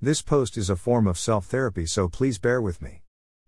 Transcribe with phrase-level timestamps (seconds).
[0.00, 3.02] This post is a form of self therapy, so please bear with me.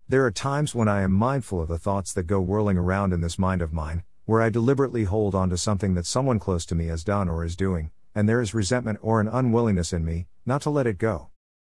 [0.09, 3.21] There are times when I am mindful of the thoughts that go whirling around in
[3.21, 6.75] this mind of mine, where I deliberately hold on to something that someone close to
[6.75, 10.27] me has done or is doing, and there is resentment or an unwillingness in me,
[10.45, 11.29] not to let it go.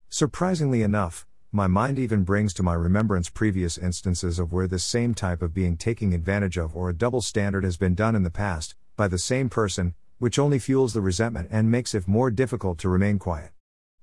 [0.10, 5.16] Surprisingly enough, my mind even brings to my remembrance previous instances of where this same
[5.16, 8.30] type of being taking advantage of or a double standard has been done in the
[8.30, 12.78] past, by the same person, which only fuels the resentment and makes it more difficult
[12.78, 13.50] to remain quiet.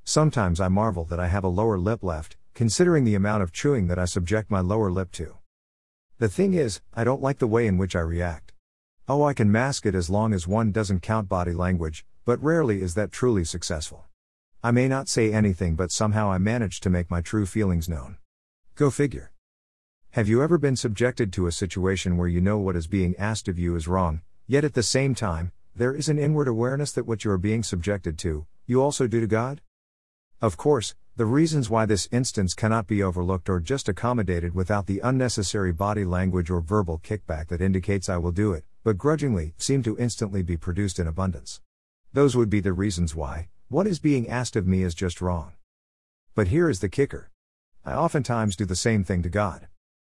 [0.07, 3.87] Sometimes I marvel that I have a lower lip left, considering the amount of chewing
[3.87, 5.39] that I subject my lower lip to.
[6.19, 8.53] The thing is, I don't like the way in which I react.
[9.09, 12.83] Oh, I can mask it as long as one doesn't count body language, but rarely
[12.83, 14.05] is that truly successful.
[14.63, 18.19] I may not say anything, but somehow I manage to make my true feelings known.
[18.75, 19.33] Go figure.
[20.11, 23.49] Have you ever been subjected to a situation where you know what is being asked
[23.49, 27.07] of you is wrong, yet at the same time, there is an inward awareness that
[27.07, 29.63] what you are being subjected to, you also do to God?
[30.41, 35.01] Of course, the reasons why this instance cannot be overlooked or just accommodated without the
[35.01, 39.83] unnecessary body language or verbal kickback that indicates I will do it, but grudgingly, seem
[39.85, 41.61] to instantly be produced in abundance.
[42.13, 45.53] Those would be the reasons why, what is being asked of me is just wrong.
[46.35, 47.31] But here is the kicker
[47.85, 49.69] I oftentimes do the same thing to God.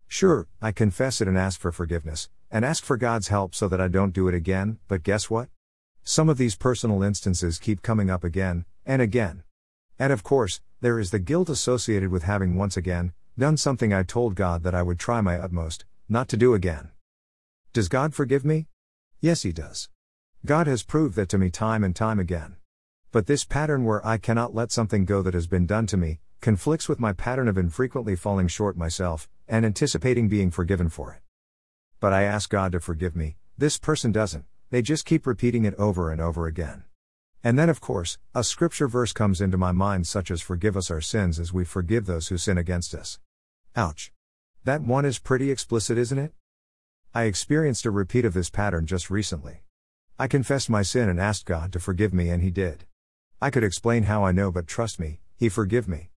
[0.06, 3.80] Sure, I confess it and ask for forgiveness, and ask for God's help so that
[3.80, 5.48] I don't do it again, but guess what?
[6.02, 9.42] Some of these personal instances keep coming up again, and again.
[9.98, 14.02] And of course, there is the guilt associated with having once again done something I
[14.04, 16.90] told God that I would try my utmost not to do again.
[17.72, 18.66] Does God forgive me?
[19.20, 19.88] Yes, He does.
[20.46, 22.56] God has proved that to me time and time again.
[23.10, 26.20] But this pattern where I cannot let something go that has been done to me
[26.40, 31.20] conflicts with my pattern of infrequently falling short myself and anticipating being forgiven for it.
[32.00, 35.74] But I ask God to forgive me, this person doesn't, they just keep repeating it
[35.74, 36.84] over and over again.
[37.44, 40.90] And then, of course, a scripture verse comes into my mind, such as Forgive us
[40.90, 43.20] our sins as we forgive those who sin against us.
[43.76, 44.12] Ouch.
[44.64, 46.32] That one is pretty explicit, isn't it?
[47.14, 49.62] I experienced a repeat of this pattern just recently.
[50.18, 52.86] I confessed my sin and asked God to forgive me, and He did.
[53.40, 56.10] I could explain how I know, but trust me, He forgive me.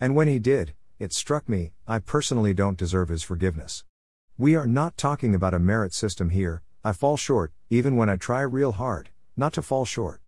[0.00, 3.84] And when He did, it struck me, I personally don't deserve His forgiveness.
[4.36, 8.16] We are not talking about a merit system here, I fall short, even when I
[8.16, 10.20] try real hard, not to fall short.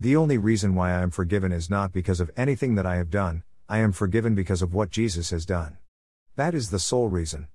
[0.00, 3.10] The only reason why I am forgiven is not because of anything that I have
[3.10, 5.76] done, I am forgiven because of what Jesus has done.
[6.36, 7.48] That is the sole reason.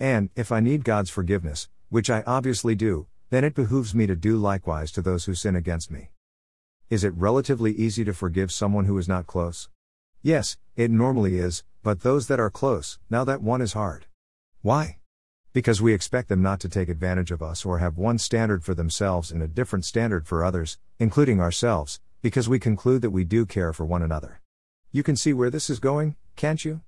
[0.00, 4.16] And, if I need God's forgiveness, which I obviously do, then it behooves me to
[4.16, 6.08] do likewise to those who sin against me.
[6.88, 9.68] Is it relatively easy to forgive someone who is not close?
[10.22, 14.06] Yes, it normally is, but those that are close, now that one is hard.
[14.62, 14.96] Why?
[15.52, 18.74] Because we expect them not to take advantage of us or have one standard for
[18.74, 23.44] themselves and a different standard for others, including ourselves, because we conclude that we do
[23.44, 24.40] care for one another.
[24.92, 26.80] You can see where this is going, can't you?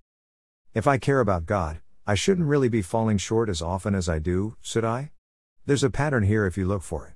[0.72, 4.18] If I care about God, I shouldn't really be falling short as often as I
[4.18, 5.10] do, should I?
[5.66, 7.14] There's a pattern here if you look for it.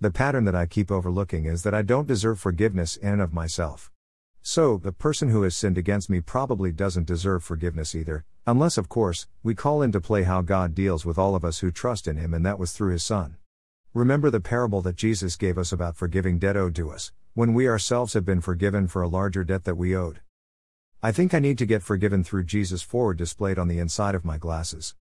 [0.00, 3.32] The pattern that I keep overlooking is that I don't deserve forgiveness in and of
[3.32, 3.90] myself.
[4.46, 8.90] So, the person who has sinned against me probably doesn't deserve forgiveness either, unless, of
[8.90, 12.18] course, we call into play how God deals with all of us who trust in
[12.18, 13.38] Him, and that was through His Son.
[13.94, 17.66] Remember the parable that Jesus gave us about forgiving debt owed to us, when we
[17.66, 20.20] ourselves have been forgiven for a larger debt that we owed.
[21.02, 24.26] I think I need to get forgiven through Jesus forward displayed on the inside of
[24.26, 24.94] my glasses.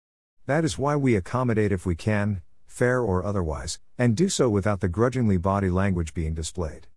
[0.46, 4.80] That is why we accommodate if we can, fair or otherwise, and do so without
[4.80, 6.88] the grudgingly body language being displayed.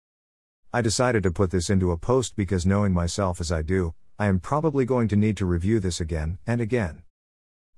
[0.72, 4.26] I decided to put this into a post because knowing myself as I do, I
[4.26, 7.02] am probably going to need to review this again and again.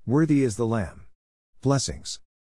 [0.05, 1.05] Worthy is the Lamb.
[1.61, 2.19] Blessings.